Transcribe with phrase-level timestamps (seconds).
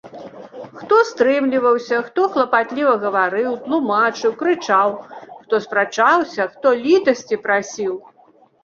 [0.77, 4.89] Хто стрымліваўся, хто клапатліва гаварыў, тлумачыў, крычаў,
[5.41, 7.93] хто спрачаўся, хто літасці прасіў.